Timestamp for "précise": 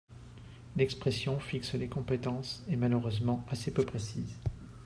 3.85-4.35